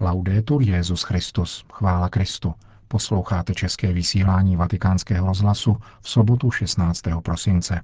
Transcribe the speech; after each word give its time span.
Laudetur 0.00 0.62
Jezus 0.62 1.02
Christus, 1.02 1.64
chvála 1.72 2.08
Kristu. 2.08 2.54
Posloucháte 2.88 3.54
české 3.54 3.92
vysílání 3.92 4.56
Vatikánského 4.56 5.26
rozhlasu 5.26 5.76
v 6.00 6.08
sobotu 6.08 6.50
16. 6.50 7.02
prosince. 7.22 7.80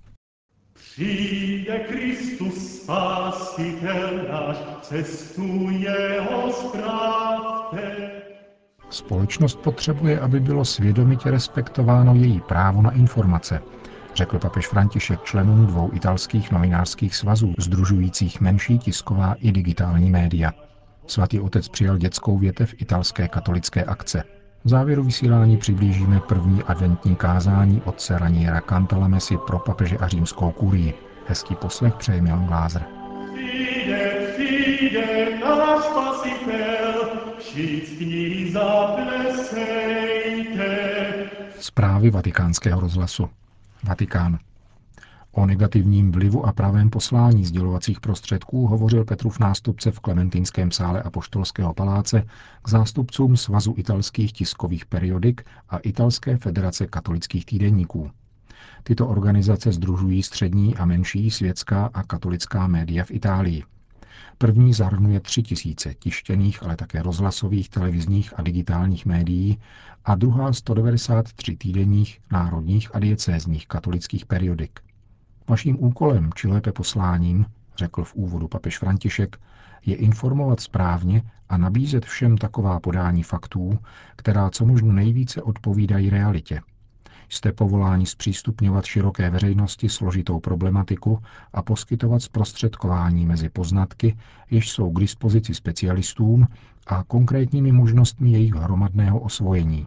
Přijde 0.74 1.78
Kristus 1.78 2.82
spasitel 2.82 4.28
náš, 4.32 4.56
cestu 4.82 5.70
jeho 5.70 6.52
správte. 6.52 8.10
Společnost 8.90 9.58
potřebuje, 9.58 10.20
aby 10.20 10.40
bylo 10.40 10.64
svědomitě 10.64 11.30
respektováno 11.30 12.14
její 12.14 12.40
právo 12.40 12.82
na 12.82 12.90
informace, 12.90 13.62
řekl 14.14 14.38
papež 14.38 14.66
František 14.68 15.22
členům 15.22 15.66
dvou 15.66 15.90
italských 15.92 16.50
novinářských 16.50 17.16
svazů, 17.16 17.54
združujících 17.58 18.40
menší 18.40 18.78
tisková 18.78 19.34
i 19.34 19.52
digitální 19.52 20.10
média. 20.10 20.52
Svatý 21.10 21.40
otec 21.40 21.68
přijal 21.68 21.98
dětskou 21.98 22.38
větev 22.38 22.74
italské 22.78 23.28
katolické 23.28 23.84
akce. 23.84 24.24
V 24.64 24.68
závěru 24.68 25.04
vysílání 25.04 25.56
přiblížíme 25.56 26.20
první 26.20 26.62
adventní 26.62 27.16
kázání 27.16 27.82
otce 27.84 28.18
Raniera 28.18 28.60
Cantalamesi 28.60 29.36
pro 29.46 29.58
papeže 29.58 29.96
a 29.98 30.08
římskou 30.08 30.50
kurii. 30.50 30.94
Hezký 31.26 31.54
poslech 31.54 31.94
přeje 31.94 32.22
Milan 32.22 32.46
Glázer. 32.46 32.82
Zprávy 41.58 42.10
vatikánského 42.10 42.80
rozhlasu. 42.80 43.28
Vatikán. 43.84 44.38
O 45.32 45.46
negativním 45.46 46.12
vlivu 46.12 46.46
a 46.46 46.52
pravém 46.52 46.90
poslání 46.90 47.44
sdělovacích 47.44 48.00
prostředků 48.00 48.66
hovořil 48.66 49.04
Petrův 49.04 49.38
nástupce 49.38 49.90
v 49.90 50.00
Klementinském 50.00 50.70
sále 50.70 51.02
Apoštolského 51.02 51.74
paláce 51.74 52.26
k 52.62 52.68
zástupcům 52.68 53.36
Svazu 53.36 53.74
italských 53.76 54.32
tiskových 54.32 54.86
periodik 54.86 55.44
a 55.68 55.78
Italské 55.78 56.36
federace 56.36 56.86
katolických 56.86 57.46
týdenníků. 57.46 58.10
Tyto 58.82 59.08
organizace 59.08 59.72
združují 59.72 60.22
střední 60.22 60.76
a 60.76 60.84
menší 60.84 61.30
světská 61.30 61.90
a 61.94 62.02
katolická 62.02 62.66
média 62.66 63.04
v 63.04 63.10
Itálii. 63.10 63.62
První 64.38 64.74
zahrnuje 64.74 65.20
tři 65.20 65.42
tisíce 65.42 65.94
tištěných, 65.94 66.62
ale 66.62 66.76
také 66.76 67.02
rozhlasových, 67.02 67.68
televizních 67.68 68.38
a 68.38 68.42
digitálních 68.42 69.06
médií 69.06 69.58
a 70.04 70.14
druhá 70.14 70.52
193 70.52 71.56
týdenních, 71.56 72.20
národních 72.32 72.94
a 72.94 72.98
diecézních 72.98 73.66
katolických 73.66 74.26
periodik. 74.26 74.80
Vaším 75.50 75.76
úkolem, 75.84 76.30
či 76.34 76.48
lépe 76.48 76.72
posláním, 76.72 77.46
řekl 77.76 78.04
v 78.04 78.14
úvodu 78.14 78.48
papež 78.48 78.78
František, 78.78 79.36
je 79.86 79.96
informovat 79.96 80.60
správně 80.60 81.22
a 81.48 81.56
nabízet 81.56 82.04
všem 82.04 82.38
taková 82.38 82.80
podání 82.80 83.22
faktů, 83.22 83.78
která 84.16 84.50
co 84.50 84.66
možno 84.66 84.92
nejvíce 84.92 85.42
odpovídají 85.42 86.10
realitě. 86.10 86.60
Jste 87.28 87.52
povoláni 87.52 88.06
zpřístupňovat 88.06 88.84
široké 88.84 89.30
veřejnosti 89.30 89.88
složitou 89.88 90.40
problematiku 90.40 91.18
a 91.52 91.62
poskytovat 91.62 92.22
zprostředkování 92.22 93.26
mezi 93.26 93.48
poznatky, 93.48 94.16
jež 94.50 94.70
jsou 94.70 94.90
k 94.90 95.00
dispozici 95.00 95.54
specialistům 95.54 96.46
a 96.86 97.04
konkrétními 97.04 97.72
možnostmi 97.72 98.30
jejich 98.30 98.54
hromadného 98.54 99.20
osvojení. 99.20 99.86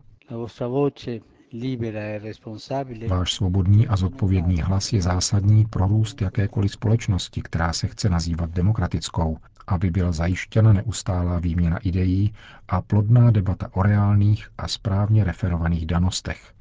Váš 3.08 3.34
svobodný 3.34 3.88
a 3.88 3.96
zodpovědný 3.96 4.62
hlas 4.62 4.94
je 4.94 5.02
zásadní 5.02 5.66
pro 5.66 5.88
růst 5.88 6.22
jakékoliv 6.22 6.72
společnosti, 6.72 7.42
která 7.42 7.74
se 7.74 7.88
chce 7.88 8.10
nazývat 8.10 8.50
demokratickou, 8.50 9.38
aby 9.68 9.90
byla 9.90 10.12
zajištěna 10.12 10.74
neustálá 10.74 11.40
výměna 11.40 11.78
ideí 11.78 12.34
a 12.68 12.82
plodná 12.82 13.32
debata 13.32 13.70
o 13.72 13.84
reálných 13.84 14.50
a 14.58 14.68
správně 14.68 15.24
referovaných 15.24 15.86
danostech. 15.86 16.54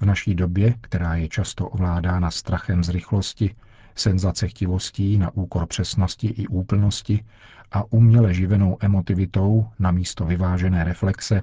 V 0.00 0.04
naší 0.04 0.34
době, 0.34 0.74
která 0.80 1.14
je 1.14 1.28
často 1.28 1.68
ovládána 1.68 2.30
strachem 2.30 2.84
z 2.84 2.88
rychlosti, 2.88 3.54
senzacechtivostí 3.94 5.18
na 5.18 5.34
úkor 5.34 5.66
přesnosti 5.66 6.26
i 6.26 6.46
úplnosti 6.46 7.24
a 7.72 7.92
uměle 7.92 8.34
živenou 8.34 8.76
emotivitou 8.80 9.66
na 9.78 9.90
místo 9.90 10.24
vyvážené 10.24 10.84
reflexe, 10.84 11.40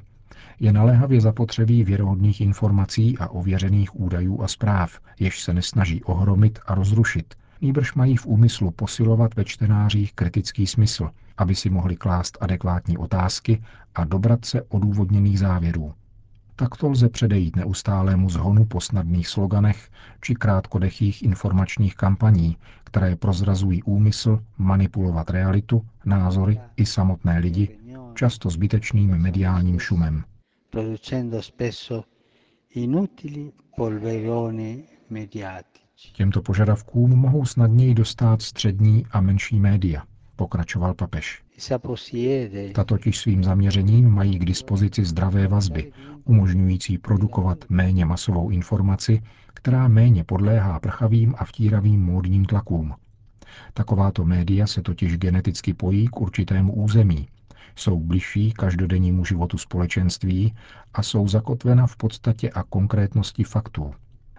je 0.59 0.73
naléhavě 0.73 1.21
zapotřebí 1.21 1.83
věrohodných 1.83 2.41
informací 2.41 3.17
a 3.17 3.27
ověřených 3.27 3.99
údajů 3.99 4.41
a 4.41 4.47
zpráv, 4.47 4.99
jež 5.19 5.41
se 5.41 5.53
nesnaží 5.53 6.03
ohromit 6.03 6.59
a 6.65 6.75
rozrušit, 6.75 7.33
nýbrž 7.61 7.93
mají 7.93 8.17
v 8.17 8.25
úmyslu 8.25 8.71
posilovat 8.71 9.35
ve 9.35 9.45
čtenářích 9.45 10.13
kritický 10.13 10.67
smysl, 10.67 11.09
aby 11.37 11.55
si 11.55 11.69
mohli 11.69 11.95
klást 11.95 12.37
adekvátní 12.41 12.97
otázky 12.97 13.61
a 13.95 14.03
dobrat 14.03 14.45
se 14.45 14.61
odůvodněných 14.61 15.39
závěrů. 15.39 15.93
Takto 16.55 16.89
lze 16.89 17.09
předejít 17.09 17.55
neustálému 17.55 18.29
zhonu 18.29 18.65
po 18.65 18.81
snadných 18.81 19.27
sloganech 19.27 19.89
či 20.21 20.35
krátkodechých 20.35 21.23
informačních 21.23 21.95
kampaní, 21.95 22.57
které 22.83 23.15
prozrazují 23.15 23.83
úmysl 23.83 24.39
manipulovat 24.57 25.29
realitu, 25.29 25.85
názory 26.05 26.59
i 26.77 26.85
samotné 26.85 27.39
lidi, 27.39 27.78
často 28.19 28.49
zbytečným 28.49 29.17
mediálním 29.17 29.79
šumem. 29.79 30.23
Těmto 36.13 36.41
požadavkům 36.41 37.11
mohou 37.15 37.45
snadněji 37.45 37.93
dostat 37.93 38.41
střední 38.41 39.05
a 39.11 39.21
menší 39.21 39.59
média, 39.59 40.03
pokračoval 40.35 40.93
papež. 40.93 41.43
Ta 42.73 42.83
totiž 42.83 43.17
svým 43.17 43.43
zaměřením 43.43 44.09
mají 44.09 44.39
k 44.39 44.45
dispozici 44.45 45.05
zdravé 45.05 45.47
vazby, 45.47 45.91
umožňující 46.25 46.97
produkovat 46.97 47.57
méně 47.69 48.05
masovou 48.05 48.49
informaci, 48.49 49.21
která 49.53 49.87
méně 49.87 50.23
podléhá 50.23 50.79
prchavým 50.79 51.35
a 51.37 51.45
vtíravým 51.45 52.01
módním 52.01 52.45
tlakům. 52.45 52.93
Takováto 53.73 54.25
média 54.25 54.67
se 54.67 54.81
totiž 54.81 55.17
geneticky 55.17 55.73
pojí 55.73 56.07
k 56.07 56.21
určitému 56.21 56.73
území, 56.73 57.27
jsou 57.79 57.99
bližší 57.99 58.51
každodennímu 58.51 59.25
životu 59.25 59.57
společenství 59.57 60.53
a 60.93 61.03
jsou 61.03 61.27
zakotvena 61.27 61.87
v 61.87 61.95
podstatě 61.95 62.49
a 62.49 62.63
konkrétnosti 62.63 63.43
faktů. 63.43 63.93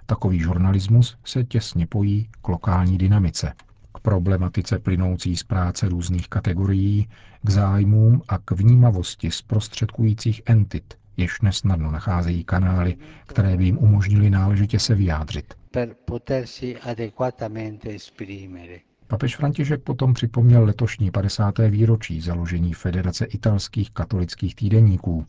Takový 0.06 0.40
žurnalismus 0.40 1.18
se 1.24 1.44
těsně 1.44 1.86
pojí 1.86 2.28
k 2.42 2.48
lokální 2.48 2.98
dynamice, 2.98 3.52
k 3.94 4.00
problematice 4.00 4.78
plynoucí 4.78 5.36
z 5.36 5.42
práce 5.42 5.88
různých 5.88 6.28
kategorií, 6.28 7.08
k 7.42 7.50
zájmům 7.50 8.22
a 8.28 8.38
k 8.38 8.50
vnímavosti 8.50 9.30
zprostředkujících 9.30 10.42
entit, 10.46 10.94
jež 11.16 11.40
nesnadno 11.40 11.90
nacházejí 11.90 12.44
kanály, 12.44 12.96
které 13.26 13.56
by 13.56 13.64
jim 13.64 13.78
umožnili 13.78 14.30
náležitě 14.30 14.78
se 14.78 14.94
vyjádřit. 14.94 15.54
Per 15.70 15.94
potersi 16.04 16.76
adequatamente 16.76 17.94
esprimere. 17.94 18.89
Papež 19.10 19.36
František 19.36 19.82
potom 19.82 20.14
připomněl 20.14 20.64
letošní 20.64 21.10
50. 21.10 21.58
výročí 21.58 22.20
založení 22.20 22.74
Federace 22.74 23.24
italských 23.24 23.90
katolických 23.90 24.54
týdeníků 24.54 25.26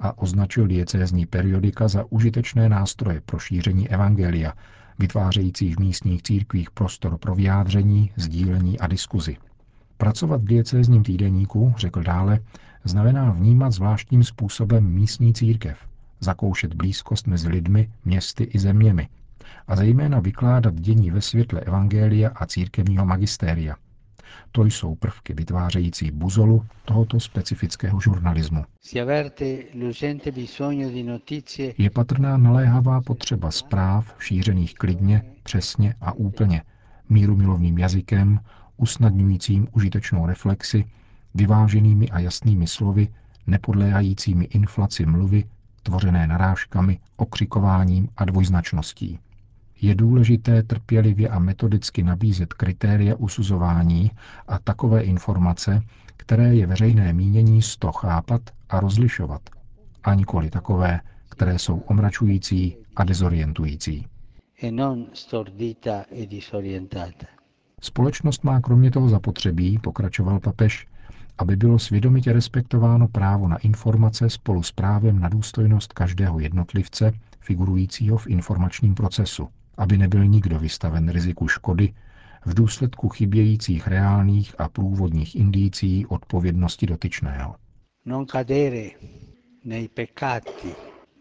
a 0.00 0.18
označil 0.18 0.66
diecézní 0.66 1.26
periodika 1.26 1.88
za 1.88 2.04
užitečné 2.10 2.68
nástroje 2.68 3.20
pro 3.20 3.38
šíření 3.38 3.88
evangelia, 3.88 4.52
vytvářející 4.98 5.74
v 5.74 5.78
místních 5.78 6.22
církvích 6.22 6.70
prostor 6.70 7.18
pro 7.18 7.34
vyjádření, 7.34 8.10
sdílení 8.16 8.80
a 8.80 8.86
diskuzi. 8.86 9.36
Pracovat 9.96 10.40
v 10.40 10.48
diecézním 10.48 11.02
týdeníku, 11.02 11.74
řekl 11.76 12.02
dále, 12.02 12.40
znamená 12.84 13.30
vnímat 13.30 13.72
zvláštním 13.72 14.24
způsobem 14.24 14.84
místní 14.84 15.34
církev, 15.34 15.78
zakoušet 16.20 16.74
blízkost 16.74 17.26
mezi 17.26 17.48
lidmi, 17.48 17.90
městy 18.04 18.44
i 18.44 18.58
zeměmi, 18.58 19.08
a 19.68 19.76
zejména 19.76 20.20
vykládat 20.20 20.74
dění 20.74 21.10
ve 21.10 21.20
světle 21.20 21.60
Evangelia 21.60 22.30
a 22.34 22.46
církevního 22.46 23.06
magistéria. 23.06 23.76
To 24.52 24.64
jsou 24.64 24.94
prvky 24.94 25.34
vytvářející 25.34 26.10
buzolu 26.10 26.64
tohoto 26.84 27.20
specifického 27.20 28.00
žurnalismu. 28.00 28.64
Je 31.78 31.90
patrná 31.90 32.36
naléhavá 32.36 33.00
potřeba 33.00 33.50
zpráv 33.50 34.16
šířených 34.18 34.74
klidně, 34.74 35.22
přesně 35.42 35.94
a 36.00 36.12
úplně, 36.12 36.62
míru 37.08 37.36
milovným 37.36 37.78
jazykem, 37.78 38.40
usnadňujícím 38.76 39.68
užitečnou 39.72 40.26
reflexi, 40.26 40.84
vyváženými 41.34 42.08
a 42.10 42.18
jasnými 42.18 42.66
slovy, 42.66 43.08
nepodléhajícími 43.46 44.44
inflaci 44.44 45.06
mluvy, 45.06 45.44
tvořené 45.84 46.26
narážkami, 46.26 46.98
okřikováním 47.16 48.08
a 48.16 48.24
dvojznačností 48.24 49.18
je 49.84 49.94
důležité 49.94 50.62
trpělivě 50.62 51.28
a 51.28 51.38
metodicky 51.38 52.02
nabízet 52.02 52.52
kritéria 52.52 53.14
usuzování 53.16 54.10
a 54.48 54.58
takové 54.58 55.02
informace, 55.02 55.82
které 56.16 56.54
je 56.54 56.66
veřejné 56.66 57.12
mínění 57.12 57.62
sto 57.62 57.92
chápat 57.92 58.42
a 58.68 58.80
rozlišovat, 58.80 59.42
a 60.04 60.14
nikoli 60.14 60.50
takové, 60.50 61.00
které 61.28 61.58
jsou 61.58 61.78
omračující 61.78 62.76
a 62.96 63.04
dezorientující. 63.04 64.06
E 64.62 64.68
e 66.10 67.26
Společnost 67.80 68.44
má 68.44 68.60
kromě 68.60 68.90
toho 68.90 69.08
zapotřebí, 69.08 69.78
pokračoval 69.78 70.40
papež, 70.40 70.86
aby 71.38 71.56
bylo 71.56 71.78
svědomitě 71.78 72.32
respektováno 72.32 73.08
právo 73.08 73.48
na 73.48 73.56
informace 73.56 74.30
spolu 74.30 74.62
s 74.62 74.72
právem 74.72 75.20
na 75.20 75.28
důstojnost 75.28 75.92
každého 75.92 76.40
jednotlivce 76.40 77.12
figurujícího 77.40 78.18
v 78.18 78.26
informačním 78.26 78.94
procesu, 78.94 79.48
aby 79.76 79.98
nebyl 79.98 80.24
nikdo 80.24 80.58
vystaven 80.58 81.08
riziku 81.08 81.48
škody 81.48 81.94
v 82.46 82.54
důsledku 82.54 83.08
chybějících 83.08 83.88
reálných 83.88 84.54
a 84.60 84.68
průvodních 84.68 85.36
indicí 85.36 86.06
odpovědnosti 86.06 86.86
dotyčného. 86.86 87.54
Non 88.04 88.26
cadere 88.26 88.90
nei 89.64 89.88
peccati 89.88 90.74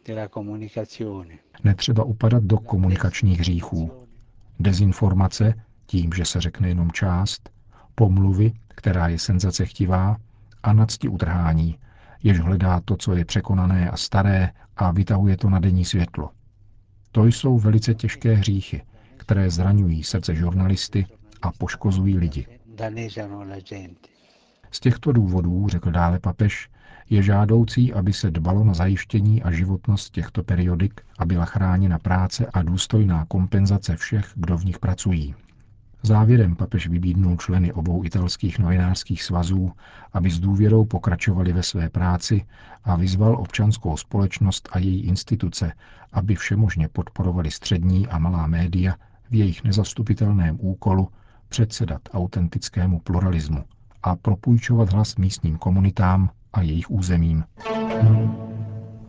della 0.06 0.28
comunicazione. 0.30 1.34
Netřeba 1.64 2.04
upadat 2.04 2.44
do 2.44 2.58
komunikačních 2.58 3.40
hříchů. 3.40 3.92
Dezinformace, 4.60 5.54
tím, 5.86 6.14
že 6.14 6.26
se 6.26 6.42
řekne 6.42 6.68
jenom 6.68 6.92
část, 6.92 7.50
pomluvy, 7.96 8.52
která 8.68 9.08
je 9.08 9.20
senzace 9.20 9.66
chtivá, 9.66 10.18
a 10.64 10.74
nadsti 10.74 11.08
utrhání, 11.08 11.78
jež 12.24 12.40
hledá 12.40 12.82
to, 12.86 12.98
co 12.98 13.16
je 13.16 13.26
překonané 13.26 13.90
a 13.90 13.98
staré 13.98 14.50
a 14.76 14.92
vytahuje 14.92 15.38
to 15.38 15.50
na 15.50 15.60
denní 15.60 15.86
světlo. 15.86 16.30
To 17.12 17.26
jsou 17.26 17.60
velice 17.60 17.94
těžké 17.94 18.34
hříchy, 18.34 18.82
které 19.18 19.50
zraňují 19.50 20.04
srdce 20.04 20.36
žurnalisty 20.36 21.06
a 21.42 21.52
poškozují 21.52 22.18
lidi. 22.18 22.48
Z 24.72 24.80
těchto 24.80 25.12
důvodů, 25.12 25.68
řekl 25.70 25.92
dále 25.92 26.20
papež, 26.20 26.70
je 27.10 27.24
žádoucí, 27.24 27.94
aby 27.94 28.14
se 28.14 28.32
dbalo 28.32 28.64
na 28.64 28.74
zajištění 28.74 29.44
a 29.44 29.52
životnost 29.52 30.14
těchto 30.14 30.44
periodik 30.44 31.02
a 31.20 31.26
byla 31.26 31.46
chráněna 31.46 32.00
práce 32.00 32.46
a 32.54 32.64
důstojná 32.64 33.26
kompenzace 33.26 33.96
všech, 33.96 34.32
kdo 34.36 34.58
v 34.58 34.66
nich 34.66 34.80
pracují. 34.80 35.36
Závěrem 36.06 36.56
papež 36.56 36.88
vybídnul 36.88 37.38
členy 37.38 37.74
obou 37.74 38.04
italských 38.04 38.60
novinářských 38.60 39.24
svazů, 39.24 39.72
aby 40.14 40.30
s 40.30 40.40
důvěrou 40.40 40.86
pokračovali 40.86 41.54
ve 41.54 41.64
své 41.64 41.90
práci 41.90 42.46
a 42.84 42.96
vyzval 42.96 43.36
občanskou 43.36 43.98
společnost 43.98 44.70
a 44.72 44.80
její 44.80 45.02
instituce, 45.02 45.74
aby 46.14 46.36
všemožně 46.36 46.88
podporovali 46.88 47.52
střední 47.52 48.08
a 48.08 48.18
malá 48.18 48.48
média 48.48 48.96
v 49.30 49.36
jejich 49.36 49.64
nezastupitelném 49.64 50.58
úkolu 50.60 51.10
předsedat 51.50 52.02
autentickému 52.14 53.00
pluralismu 53.00 53.64
a 54.04 54.16
propůjčovat 54.16 54.94
hlas 54.94 55.16
místním 55.16 55.58
komunitám 55.58 56.30
a 56.54 56.62
jejich 56.62 56.92
územím. 56.92 57.44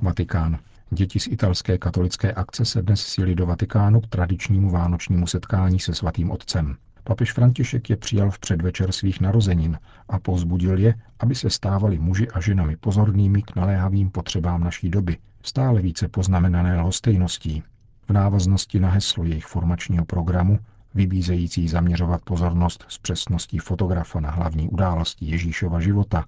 Vatikán. 0.02 0.58
Děti 0.90 1.20
z 1.20 1.26
italské 1.26 1.78
katolické 1.78 2.32
akce 2.32 2.64
se 2.64 2.82
dnes 2.82 3.00
sjeli 3.00 3.34
do 3.34 3.46
Vatikánu 3.46 4.00
k 4.00 4.06
tradičnímu 4.06 4.70
vánočnímu 4.70 5.26
setkání 5.26 5.80
se 5.80 5.94
svatým 5.94 6.30
otcem. 6.30 6.76
Papež 7.04 7.32
František 7.32 7.90
je 7.90 7.96
přijal 7.96 8.30
v 8.30 8.38
předvečer 8.38 8.92
svých 8.92 9.20
narozenin 9.20 9.78
a 10.08 10.18
pozbudil 10.18 10.78
je, 10.78 10.94
aby 11.20 11.34
se 11.34 11.50
stávali 11.50 11.98
muži 11.98 12.28
a 12.28 12.40
ženami 12.40 12.76
pozornými 12.76 13.42
k 13.42 13.56
naléhavým 13.56 14.10
potřebám 14.10 14.64
naší 14.64 14.90
doby, 14.90 15.16
stále 15.42 15.82
více 15.82 16.08
poznamenané 16.08 16.80
lhostejností. 16.80 17.62
V 18.08 18.12
návaznosti 18.12 18.80
na 18.80 18.90
heslo 18.90 19.24
jejich 19.24 19.46
formačního 19.46 20.04
programu, 20.04 20.58
vybízející 20.94 21.68
zaměřovat 21.68 22.22
pozornost 22.24 22.84
s 22.88 22.98
přesností 22.98 23.58
fotografa 23.58 24.20
na 24.20 24.30
hlavní 24.30 24.68
události 24.68 25.26
Ježíšova 25.26 25.80
života, 25.80 26.24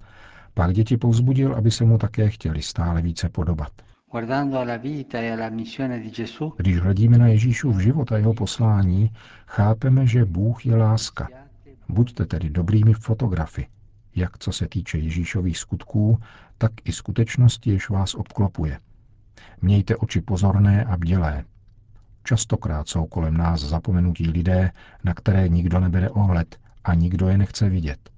pak 0.53 0.73
děti 0.73 0.97
povzbudil, 0.97 1.55
aby 1.55 1.71
se 1.71 1.85
mu 1.85 1.97
také 1.97 2.29
chtěli 2.29 2.61
stále 2.61 3.01
více 3.01 3.29
podobat. 3.29 3.71
E 4.13 4.25
Když 6.57 6.77
hledíme 6.79 7.17
na 7.17 7.27
Ježíšův 7.27 7.79
život 7.79 8.11
a 8.11 8.17
jeho 8.17 8.33
poslání, 8.33 9.11
chápeme, 9.47 10.07
že 10.07 10.25
Bůh 10.25 10.65
je 10.65 10.75
láska. 10.75 11.27
Buďte 11.89 12.25
tedy 12.25 12.49
dobrými 12.49 12.93
fotografy, 12.93 13.67
jak 14.15 14.37
co 14.37 14.51
se 14.51 14.67
týče 14.67 14.97
Ježíšových 14.97 15.57
skutků, 15.57 16.19
tak 16.57 16.71
i 16.83 16.91
skutečnosti, 16.91 17.71
jež 17.71 17.89
vás 17.89 18.15
obklopuje. 18.15 18.79
Mějte 19.61 19.95
oči 19.95 20.21
pozorné 20.21 20.85
a 20.85 20.97
bdělé. 20.97 21.43
Častokrát 22.23 22.89
jsou 22.89 23.05
kolem 23.05 23.37
nás 23.37 23.61
zapomenutí 23.61 24.29
lidé, 24.29 24.71
na 25.03 25.13
které 25.13 25.49
nikdo 25.49 25.79
nebere 25.79 26.09
ohled 26.09 26.59
a 26.83 26.93
nikdo 26.93 27.27
je 27.27 27.37
nechce 27.37 27.69
vidět. 27.69 28.09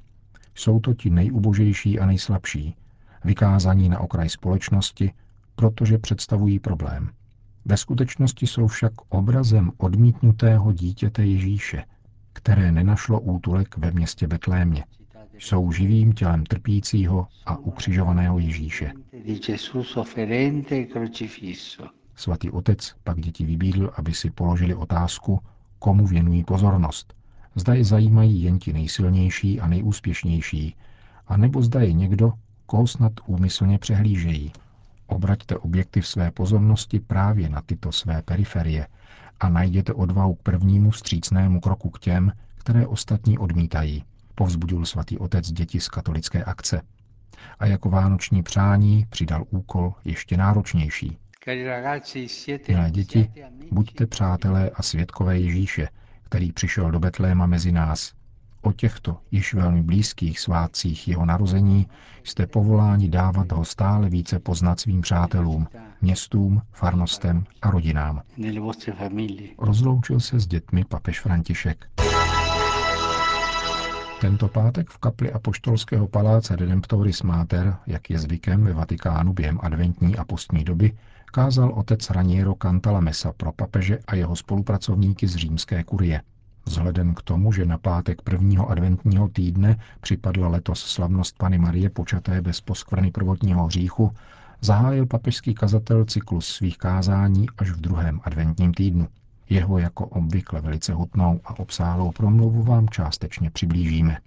Jsou 0.56 0.80
to 0.80 0.94
ti 0.94 1.10
nejubožejší 1.10 2.00
a 2.00 2.06
nejslabší, 2.06 2.76
vykázaní 3.24 3.90
na 3.90 4.00
okraj 4.00 4.30
společnosti, 4.30 5.14
protože 5.60 5.98
představují 5.98 6.60
problém. 6.60 7.10
Ve 7.66 7.78
skutečnosti 7.78 8.48
jsou 8.48 8.68
však 8.68 8.94
obrazem 9.10 9.72
odmítnutého 9.78 10.74
dítěte 10.74 11.26
Ježíše, 11.26 11.84
které 12.34 12.72
nenašlo 12.72 13.20
útulek 13.20 13.78
ve 13.78 13.92
městě 13.92 14.28
Betlémě. 14.28 14.86
Jsou 15.40 15.72
živým 15.72 16.14
tělem 16.14 16.46
trpícího 16.46 17.28
a 17.46 17.58
ukřižovaného 17.58 18.40
Ježíše. 18.40 18.92
Svatý 22.16 22.52
otec 22.52 22.96
pak 23.04 23.20
děti 23.20 23.46
vybídl, 23.46 23.92
aby 23.96 24.14
si 24.14 24.32
položili 24.32 24.76
otázku, 24.76 25.40
komu 25.80 26.08
věnují 26.08 26.44
pozornost. 26.44 27.14
Zda 27.56 27.74
je 27.74 27.84
zajímají 27.86 28.44
jen 28.44 28.60
ti 28.60 28.74
nejsilnější 28.74 29.60
a 29.60 29.68
nejúspěšnější, 29.68 30.76
a 31.28 31.38
nebo 31.38 31.62
zda 31.62 31.82
je 31.82 31.94
někdo, 31.94 32.34
koho 32.66 32.88
snad 32.88 33.14
úmyslně 33.28 33.80
přehlížejí. 33.80 34.52
Obraťte 35.10 35.58
objektiv 35.58 36.08
své 36.08 36.32
pozornosti 36.32 37.00
právě 37.00 37.50
na 37.50 37.62
tyto 37.62 37.92
své 37.92 38.22
periferie 38.22 38.88
a 39.40 39.50
najděte 39.50 39.94
odvahu 39.94 40.36
k 40.36 40.42
prvnímu 40.42 40.92
vstřícnému 40.92 41.60
kroku 41.60 41.90
k 41.90 42.00
těm, 42.00 42.32
které 42.58 42.88
ostatní 42.88 43.38
odmítají, 43.38 44.04
povzbudil 44.36 44.86
svatý 44.86 45.18
otec 45.18 45.52
děti 45.52 45.80
z 45.80 45.88
katolické 45.88 46.44
akce. 46.44 46.82
A 47.60 47.66
jako 47.66 47.90
vánoční 47.90 48.44
přání 48.44 49.06
přidal 49.10 49.46
úkol 49.50 49.94
ještě 50.06 50.38
náročnější. 50.38 51.18
Milé 52.68 52.92
děti, 52.92 53.32
buďte 53.72 54.08
přátelé 54.08 54.70
a 54.70 54.84
svědkové 54.84 55.40
Ježíše, 55.40 55.90
který 56.24 56.52
přišel 56.52 56.92
do 56.92 57.00
Betléma 57.00 57.46
mezi 57.46 57.72
nás 57.72 58.19
O 58.62 58.72
těchto 58.72 59.18
již 59.32 59.54
velmi 59.54 59.84
blízkých 59.84 60.40
svátcích 60.40 61.08
jeho 61.08 61.26
narození 61.26 61.88
jste 62.24 62.48
povoláni 62.48 63.10
dávat 63.10 63.52
ho 63.52 63.66
stále 63.66 64.10
více 64.10 64.40
poznat 64.40 64.80
svým 64.80 65.02
přátelům, 65.02 65.68
městům, 66.02 66.62
farnostem 66.72 67.44
a 67.62 67.72
rodinám. 67.72 68.22
Rozloučil 69.58 70.20
se 70.20 70.40
s 70.40 70.48
dětmi 70.48 70.86
papež 70.86 71.20
František. 71.20 71.86
Tento 74.22 74.48
pátek 74.48 74.90
v 74.90 74.98
kapli 74.98 75.32
Apoštolského 75.32 76.08
paláce 76.08 76.56
Redemptoris 76.56 77.24
Mater, 77.24 77.78
jak 77.88 78.10
je 78.10 78.20
zvykem 78.20 78.64
ve 78.64 78.74
Vatikánu 78.74 79.34
během 79.34 79.60
adventní 79.62 80.16
a 80.18 80.26
postní 80.26 80.64
doby, 80.64 80.98
kázal 81.26 81.72
otec 81.76 82.10
Raniero 82.10 82.56
Cantalamessa 82.56 83.34
pro 83.34 83.52
papeže 83.52 84.00
a 84.08 84.16
jeho 84.16 84.36
spolupracovníky 84.36 85.28
z 85.28 85.36
římské 85.36 85.84
kurie. 85.84 86.22
Vzhledem 86.70 87.14
k 87.14 87.22
tomu, 87.22 87.52
že 87.52 87.66
na 87.66 87.78
pátek 87.78 88.22
prvního 88.22 88.70
adventního 88.70 89.28
týdne 89.30 89.78
připadla 90.02 90.48
letos 90.48 90.80
slavnost 90.80 91.38
Pany 91.38 91.58
Marie 91.58 91.90
počaté 91.90 92.42
bez 92.42 92.62
poskvrny 92.62 93.12
prvotního 93.12 93.66
hříchu, 93.66 94.12
zahájil 94.62 95.06
papežský 95.06 95.54
kazatel 95.54 96.06
cyklus 96.06 96.48
svých 96.48 96.78
kázání 96.78 97.48
až 97.58 97.72
v 97.72 97.82
druhém 97.82 98.20
adventním 98.24 98.74
týdnu. 98.74 99.08
Jeho 99.50 99.78
jako 99.78 100.06
obvykle 100.06 100.62
velice 100.62 100.94
hutnou 100.94 101.42
a 101.46 101.60
obsáhlou 101.60 102.12
promluvu 102.12 102.64
vám 102.64 102.90
částečně 102.90 103.50
přiblížíme. 103.52 104.18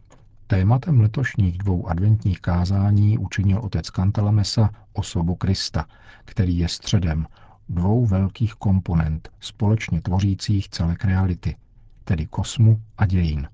Tématem 0.46 1.00
letošních 1.00 1.58
dvou 1.58 1.88
adventních 1.88 2.40
kázání 2.40 3.18
učinil 3.18 3.58
otec 3.58 3.90
Kantalamesa 3.90 4.70
osobu 4.92 5.34
Krista, 5.34 5.86
který 6.24 6.58
je 6.58 6.68
středem 6.68 7.26
dvou 7.68 8.06
velkých 8.06 8.54
komponent 8.54 9.28
společně 9.40 10.00
tvořících 10.00 10.68
celek 10.68 11.04
reality– 11.04 11.56
tedy 12.04 12.26
kosmu 12.26 12.82
a 12.98 13.06
dějin. 13.06 13.48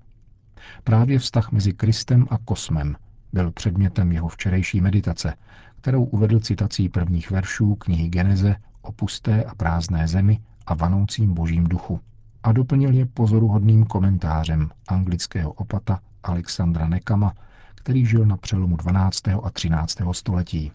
Právě 0.83 1.19
vztah 1.19 1.51
mezi 1.51 1.73
Kristem 1.73 2.27
a 2.29 2.37
kosmem 2.37 2.95
byl 3.33 3.51
předmětem 3.51 4.11
jeho 4.11 4.27
včerejší 4.27 4.81
meditace, 4.81 5.33
kterou 5.81 6.03
uvedl 6.03 6.39
citací 6.39 6.89
prvních 6.89 7.31
veršů 7.31 7.75
knihy 7.75 8.09
Geneze 8.09 8.55
o 8.81 8.91
pusté 8.91 9.43
a 9.43 9.55
prázdné 9.55 10.07
zemi 10.07 10.39
a 10.65 10.73
vanoucím 10.73 11.33
božím 11.33 11.63
duchu 11.63 11.99
a 12.43 12.51
doplnil 12.51 12.93
je 12.93 13.05
pozoruhodným 13.05 13.85
komentářem 13.85 14.69
anglického 14.87 15.51
opata 15.51 15.99
Alexandra 16.23 16.87
Nekama, 16.87 17.33
který 17.75 18.05
žil 18.05 18.25
na 18.25 18.37
přelomu 18.37 18.75
12. 18.75 19.27
a 19.27 19.49
13. 19.49 19.97
století. 20.11 20.71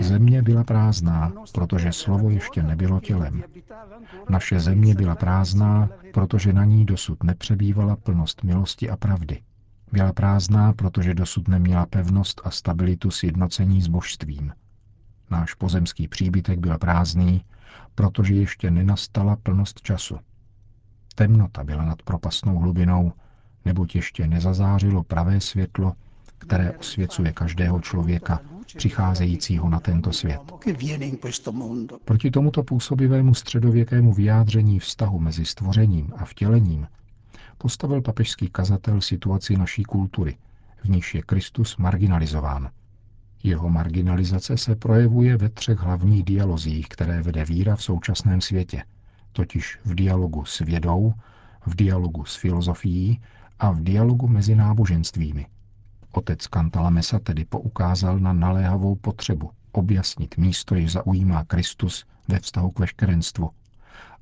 Země 0.00 0.42
byla 0.42 0.64
prázdná, 0.64 1.32
protože 1.52 1.92
slovo 1.92 2.30
ještě 2.30 2.62
nebylo 2.62 3.00
tělem. 3.00 3.42
Naše 4.28 4.60
země 4.60 4.94
byla 4.94 5.14
prázdná, 5.14 5.88
protože 6.14 6.52
na 6.52 6.64
ní 6.64 6.84
dosud 6.86 7.22
nepřebývala 7.24 7.96
plnost 7.96 8.42
milosti 8.44 8.90
a 8.90 8.96
pravdy. 8.96 9.42
Byla 9.92 10.12
prázdná, 10.12 10.72
protože 10.72 11.14
dosud 11.14 11.48
neměla 11.48 11.86
pevnost 11.86 12.40
a 12.44 12.50
stabilitu 12.50 13.10
sjednocení 13.10 13.82
s 13.82 13.88
božstvím. 13.88 14.52
Náš 15.30 15.54
pozemský 15.54 16.08
příbytek 16.08 16.58
byl 16.58 16.78
prázdný, 16.78 17.44
protože 17.94 18.34
ještě 18.34 18.70
nenastala 18.70 19.36
plnost 19.36 19.80
času. 19.80 20.18
Temnota 21.14 21.64
byla 21.64 21.84
nad 21.84 22.02
propastnou 22.02 22.58
hlubinou, 22.58 23.12
neboť 23.64 23.94
ještě 23.94 24.26
nezazářilo 24.26 25.02
pravé 25.02 25.40
světlo, 25.40 25.92
které 26.38 26.72
osvěcuje 26.72 27.32
každého 27.32 27.80
člověka, 27.80 28.40
přicházejícího 28.76 29.68
na 29.68 29.80
tento 29.80 30.12
svět. 30.12 30.40
Proti 32.04 32.30
tomuto 32.30 32.62
působivému 32.62 33.34
středověkému 33.34 34.12
vyjádření 34.12 34.78
vztahu 34.78 35.18
mezi 35.18 35.44
stvořením 35.44 36.12
a 36.16 36.24
vtělením 36.24 36.86
postavil 37.58 38.02
papežský 38.02 38.48
kazatel 38.48 39.00
situaci 39.00 39.56
naší 39.56 39.82
kultury, 39.82 40.36
v 40.84 40.88
níž 40.88 41.14
je 41.14 41.22
Kristus 41.22 41.76
marginalizován. 41.76 42.70
Jeho 43.42 43.68
marginalizace 43.68 44.56
se 44.56 44.76
projevuje 44.76 45.36
ve 45.36 45.48
třech 45.48 45.78
hlavních 45.78 46.24
dialozích, 46.24 46.88
které 46.88 47.22
vede 47.22 47.44
víra 47.44 47.76
v 47.76 47.82
současném 47.82 48.40
světě, 48.40 48.84
totiž 49.32 49.78
v 49.84 49.94
dialogu 49.94 50.44
s 50.44 50.58
vědou, 50.58 51.14
v 51.66 51.74
dialogu 51.74 52.24
s 52.24 52.36
filozofií 52.36 53.20
a 53.58 53.70
v 53.70 53.82
dialogu 53.82 54.28
mezi 54.28 54.54
náboženstvími. 54.54 55.46
Otec 56.12 56.46
Kantalamesa 56.46 57.18
tedy 57.18 57.44
poukázal 57.44 58.18
na 58.18 58.32
naléhavou 58.32 58.94
potřebu 58.96 59.50
objasnit 59.72 60.36
místo, 60.36 60.74
jež 60.74 60.92
zaujímá 60.92 61.44
Kristus 61.44 62.04
ve 62.28 62.38
vztahu 62.40 62.70
k 62.70 62.78
veškerenstvu 62.78 63.50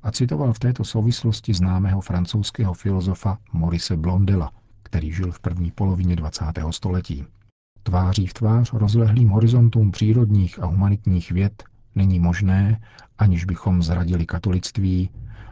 a 0.03 0.11
citoval 0.11 0.53
v 0.53 0.59
této 0.59 0.83
souvislosti 0.83 1.53
známého 1.53 2.01
francouzského 2.01 2.73
filozofa 2.73 3.37
Maurice 3.53 3.97
Blondela, 3.97 4.51
který 4.83 5.11
žil 5.11 5.31
v 5.31 5.39
první 5.39 5.71
polovině 5.71 6.15
20. 6.15 6.45
století. 6.69 7.25
Tváří 7.83 8.27
v 8.27 8.33
tvář 8.33 8.73
rozlehlým 8.73 9.29
horizontům 9.29 9.91
přírodních 9.91 10.63
a 10.63 10.65
humanitních 10.65 11.31
věd 11.31 11.63
není 11.95 12.19
možné, 12.19 12.81
aniž 13.17 13.45
bychom 13.45 13.83
zradili 13.83 14.25
katolictví, 14.25 15.09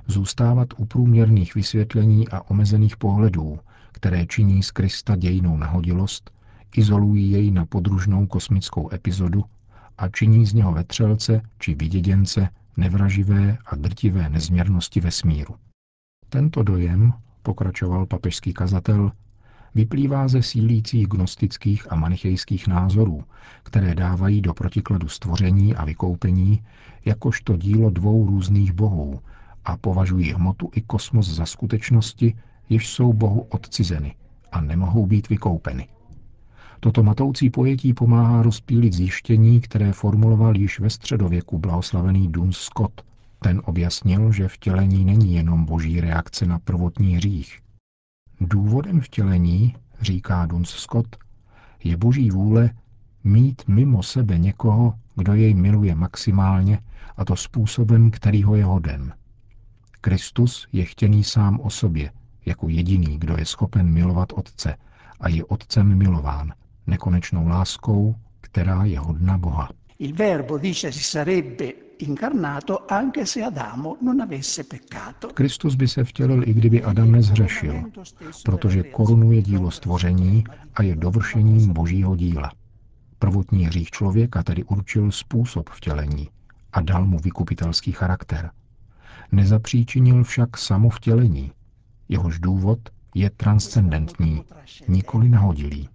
zůstávat 0.08 0.68
u 0.78 0.86
průměrných 0.86 1.56
vysvětlení 1.56 2.30
a 2.30 2.42
omezených 2.42 2.98
pohledů, 2.98 3.60
které 3.96 4.26
činí 4.26 4.64
z 4.64 4.72
Krista 4.72 5.16
dějnou 5.16 5.58
nahodilost, 5.58 6.32
izolují 6.76 7.32
jej 7.32 7.52
na 7.52 7.66
podružnou 7.66 8.28
kosmickou 8.28 8.94
epizodu 8.94 9.44
a 9.98 10.10
činí 10.10 10.46
z 10.46 10.54
něho 10.54 10.72
vetřelce 10.72 11.42
či 11.60 11.76
vyděděnce 11.76 12.50
nevraživé 12.78 13.58
a 13.66 13.76
drtivé 13.76 14.30
nezměrnosti 14.30 15.00
vesmíru. 15.00 15.56
Tento 16.30 16.64
dojem, 16.64 17.14
pokračoval 17.44 18.06
papežský 18.06 18.54
kazatel, 18.54 19.12
vyplývá 19.76 20.28
ze 20.28 20.42
sílících 20.42 21.08
gnostických 21.08 21.92
a 21.92 21.96
manichejských 21.96 22.68
názorů, 22.68 23.24
které 23.64 23.96
dávají 23.96 24.42
do 24.42 24.54
protikladu 24.54 25.08
stvoření 25.08 25.76
a 25.76 25.86
vykoupení 25.86 26.64
jakožto 27.06 27.58
dílo 27.58 27.90
dvou 27.90 28.26
různých 28.26 28.72
bohů 28.72 29.20
a 29.66 29.78
považují 29.78 30.34
hmotu 30.34 30.70
i 30.74 30.82
kosmos 30.82 31.28
za 31.28 31.46
skutečnosti, 31.46 32.36
jež 32.70 32.88
jsou 32.88 33.14
bohu 33.14 33.42
odcizeny 33.42 34.16
a 34.52 34.62
nemohou 34.62 35.06
být 35.06 35.30
vykoupeny. 35.30 35.88
Toto 36.80 37.04
matoucí 37.04 37.50
pojetí 37.50 37.94
pomáhá 37.94 38.42
rozpílit 38.42 38.94
zjištění, 38.94 39.62
které 39.62 39.94
formuloval 39.94 40.58
již 40.58 40.80
ve 40.80 40.90
středověku 40.90 41.60
blahoslavený 41.60 42.32
Duns 42.32 42.58
Scott. 42.58 43.02
Ten 43.40 43.62
objasnil, 43.66 44.32
že 44.32 44.48
vtělení 44.48 45.06
není 45.06 45.36
jenom 45.36 45.66
boží 45.66 46.02
reakce 46.02 46.46
na 46.46 46.60
prvotní 46.60 47.16
hřích. 47.16 47.60
Důvodem 48.42 49.02
vtělení, 49.02 49.76
říká 50.02 50.46
Duns 50.46 50.70
Scott, 50.70 51.16
je 51.84 51.98
boží 51.98 52.32
vůle 52.32 52.70
mít 53.24 53.62
mimo 53.68 54.04
sebe 54.04 54.38
někoho, 54.38 54.94
kdo 55.16 55.34
jej 55.34 55.54
miluje 55.54 55.96
maximálně, 55.96 56.80
a 57.18 57.26
to 57.26 57.36
způsobem, 57.36 58.12
který 58.12 58.44
ho 58.44 58.56
je 58.56 58.66
hoden. 58.66 59.14
Kristus 60.02 60.68
je 60.74 60.86
chtěný 60.86 61.24
sám 61.24 61.60
o 61.60 61.70
sobě, 61.70 62.12
jako 62.46 62.70
jediný, 62.70 63.20
kdo 63.20 63.38
je 63.38 63.46
schopen 63.46 63.94
milovat 63.94 64.34
Otce 64.34 64.76
a 65.20 65.30
je 65.30 65.46
Otcem 65.46 65.98
milován– 65.98 66.54
nekonečnou 66.88 67.48
láskou, 67.48 68.16
která 68.42 68.86
je 68.86 69.00
hodna 69.00 69.38
Boha. 69.38 69.70
Il 70.00 70.16
verbo 70.16 70.58
dice 70.58 70.92
si 70.92 71.04
sarebbe 71.04 71.66
incarnato 71.98 72.92
anche 72.94 73.26
se 73.26 73.44
Adamo 73.44 73.98
non 74.02 74.22
avesse 74.22 74.64
peccato. 74.64 75.28
Kristus 75.28 75.76
by 75.76 75.88
se 75.88 76.04
vtělil, 76.04 76.50
i 76.50 76.54
kdyby 76.54 76.84
Adam 76.84 77.12
nezhřešil, 77.12 77.84
protože 78.44 78.84
korunuje 78.84 79.42
dílo 79.42 79.72
stvoření 79.72 80.44
a 80.76 80.84
je 80.84 80.96
dovršením 80.96 81.74
božího 81.74 82.16
díla. 82.16 82.52
Prvotní 83.20 83.66
hřích 83.66 83.92
člověka 83.92 84.44
tedy 84.44 84.64
určil 84.64 85.12
způsob 85.12 85.70
vtělení 85.70 86.30
a 86.74 86.82
dal 86.82 87.06
mu 87.06 87.20
vykupitelský 87.20 87.92
charakter. 87.92 88.52
Nezapříčinil 89.32 90.24
však 90.24 90.58
samo 90.58 90.90
vtělení. 90.90 91.52
Jehož 92.10 92.40
důvod 92.40 92.80
je 93.16 93.30
transcendentní, 93.30 94.44
nikoli 94.88 95.30
nahodilý 95.30 95.90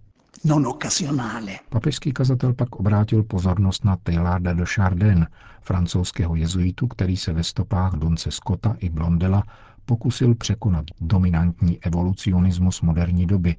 non 0.44 0.66
occasionale. 0.66 1.52
Papežský 1.68 2.12
kazatel 2.12 2.54
pak 2.54 2.76
obrátil 2.76 3.22
pozornost 3.22 3.84
na 3.84 3.96
Teilharda 3.96 4.52
de 4.52 4.64
Chardin, 4.66 5.26
francouzského 5.60 6.34
jezuitu, 6.34 6.86
který 6.86 7.16
se 7.16 7.32
ve 7.32 7.44
stopách 7.44 7.92
Donce 7.94 8.30
Scotta 8.30 8.76
i 8.78 8.90
Blondela 8.90 9.42
pokusil 9.84 10.34
překonat 10.34 10.84
dominantní 11.00 11.78
evolucionismus 11.82 12.80
moderní 12.80 13.26
doby 13.26 13.56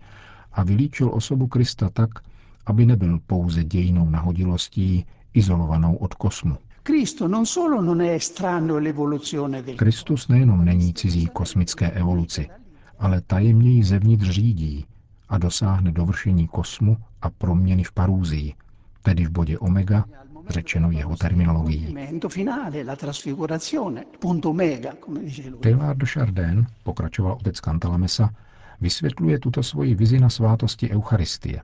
a 0.52 0.64
vylíčil 0.64 1.10
osobu 1.14 1.48
Krista 1.48 1.90
tak, 1.90 2.10
aby 2.66 2.86
nebyl 2.86 3.20
pouze 3.28 3.64
dějinou 3.64 4.10
nahodilostí 4.10 5.06
izolovanou 5.34 5.96
od 5.96 6.14
kosmu. 6.14 6.58
Kristus 9.78 10.28
nejenom 10.28 10.66
není 10.66 10.94
cizí 10.94 11.28
kosmické 11.28 11.92
evoluci, 11.92 12.50
ale 13.00 13.22
tajemně 13.22 13.72
ji 13.72 13.84
zevnitř 13.84 14.30
řídí, 14.30 14.86
a 15.30 15.38
dosáhne 15.38 15.92
dovršení 15.92 16.48
kosmu 16.48 16.98
a 17.22 17.30
proměny 17.30 17.84
v 17.84 17.92
parůzii, 17.92 18.54
tedy 19.02 19.26
v 19.26 19.32
bodě 19.32 19.60
omega, 19.60 20.06
řečeno 20.50 20.92
jeho 20.92 21.16
terminologií. 21.16 21.96
Taylor 25.62 25.96
de 25.96 26.06
Chardin, 26.06 26.68
pokračoval 26.84 27.34
otec 27.34 27.60
Cantalamessa, 27.60 28.30
vysvětluje 28.82 29.40
tuto 29.40 29.64
svoji 29.64 29.96
vizi 29.96 30.20
na 30.20 30.30
svátosti 30.30 30.90
Eucharistie. 30.90 31.62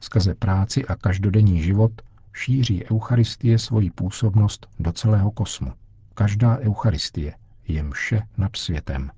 Skrze 0.00 0.34
práci 0.34 0.84
a 0.86 0.96
každodenní 0.96 1.62
život 1.62 1.92
šíří 2.32 2.84
Eucharistie 2.92 3.58
svoji 3.58 3.90
působnost 3.90 4.66
do 4.78 4.92
celého 4.92 5.30
kosmu. 5.30 5.72
Každá 6.14 6.58
Eucharistie 6.58 7.34
je 7.68 7.82
mše 7.82 8.22
nad 8.36 8.56
světem. 8.56 9.10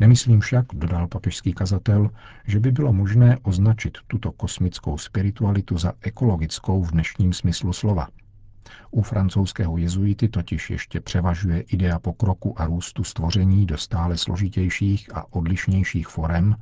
Nemyslím 0.00 0.40
však, 0.40 0.66
dodal 0.72 1.08
papežský 1.08 1.52
kazatel, 1.52 2.10
že 2.46 2.60
by 2.60 2.72
bylo 2.72 2.92
možné 2.92 3.38
označit 3.42 3.98
tuto 4.06 4.32
kosmickou 4.32 4.98
spiritualitu 4.98 5.78
za 5.78 5.92
ekologickou 6.00 6.82
v 6.82 6.90
dnešním 6.90 7.32
smyslu 7.32 7.72
slova. 7.72 8.08
U 8.90 9.02
francouzského 9.02 9.76
jezuity 9.76 10.28
totiž 10.28 10.70
ještě 10.70 11.00
převažuje 11.00 11.60
idea 11.60 11.98
pokroku 11.98 12.60
a 12.60 12.66
růstu 12.66 13.04
stvoření 13.04 13.66
do 13.66 13.78
stále 13.78 14.18
složitějších 14.18 15.16
a 15.16 15.32
odlišnějších 15.32 16.08
forem, 16.08 16.56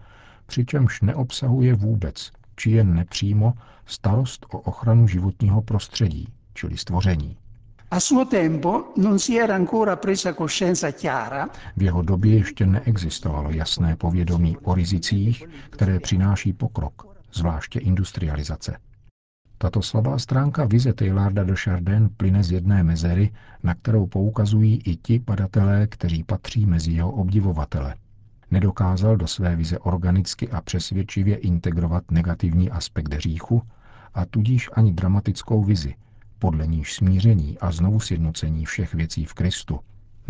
přičemž 0.46 1.00
neobsahuje 1.00 1.74
vůbec, 1.74 2.32
či 2.56 2.70
jen 2.70 2.94
nepřímo, 2.94 3.54
starost 3.86 4.46
o 4.52 4.58
ochranu 4.58 5.08
životního 5.08 5.62
prostředí, 5.62 6.28
čili 6.54 6.76
stvoření. 6.76 7.36
A 7.90 8.00
suo 8.00 8.24
tempo 8.24 8.84
non 8.96 9.18
si 9.18 9.38
era 9.38 9.54
ancora 9.54 9.96
presa 9.96 10.32
coscienza 10.32 10.90
chiara. 10.90 11.48
V 11.76 11.82
jeho 11.82 12.02
době 12.02 12.34
ještě 12.34 12.66
neexistovalo 12.66 13.50
jasné 13.50 13.96
povědomí 13.96 14.56
o 14.62 14.74
rizicích, 14.74 15.44
které 15.70 16.00
přináší 16.00 16.52
pokrok, 16.52 17.06
zvláště 17.32 17.78
industrializace. 17.78 18.76
Tato 19.58 19.82
slabá 19.82 20.18
stránka 20.18 20.64
vize 20.64 20.92
Taylorda 20.92 21.44
de 21.44 21.54
Chardin 21.56 22.08
plyne 22.16 22.42
z 22.42 22.52
jedné 22.52 22.82
mezery, 22.82 23.32
na 23.62 23.74
kterou 23.74 24.06
poukazují 24.06 24.82
i 24.84 24.96
ti 24.96 25.18
badatelé, 25.18 25.86
kteří 25.86 26.24
patří 26.24 26.66
mezi 26.66 26.92
jeho 26.92 27.12
obdivovatele. 27.12 27.94
Nedokázal 28.50 29.16
do 29.16 29.26
své 29.26 29.56
vize 29.56 29.78
organicky 29.78 30.50
a 30.50 30.60
přesvědčivě 30.60 31.36
integrovat 31.36 32.10
negativní 32.10 32.70
aspekt 32.70 33.14
hříchu 33.14 33.62
a 34.14 34.26
tudíž 34.26 34.70
ani 34.72 34.92
dramatickou 34.92 35.64
vizi, 35.64 35.94
podle 36.38 36.66
níž 36.66 36.94
smíření 36.94 37.58
a 37.58 37.72
znovu 37.72 38.00
sjednocení 38.00 38.64
všech 38.64 38.94
věcí 38.94 39.24
v 39.24 39.34
Kristu 39.34 39.80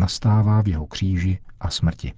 nastává 0.00 0.62
v 0.62 0.68
jeho 0.68 0.86
kříži 0.86 1.38
a 1.60 1.70
smrti. 1.70 2.12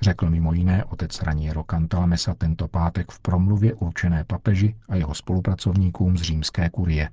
Řekl 0.00 0.30
mimo 0.30 0.52
jiné 0.52 0.84
otec 0.84 1.22
Raniero 1.22 1.64
Cantalamessa 1.70 2.34
tento 2.34 2.68
pátek 2.68 3.10
v 3.10 3.20
promluvě 3.20 3.74
určené 3.74 4.24
papeži 4.24 4.76
a 4.88 4.96
jeho 4.96 5.14
spolupracovníkům 5.14 6.18
z 6.18 6.22
římské 6.22 6.70
kurie. 6.70 7.10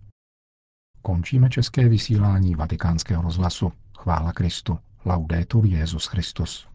Končíme 1.02 1.50
české 1.50 1.90
vysílání 1.90 2.56
vatikánského 2.56 3.22
rozhlasu. 3.22 3.72
Chvála 3.98 4.34
Kristu. 4.34 4.80
Laudetur 5.06 5.66
Jezus 5.66 6.06
Christus. 6.06 6.68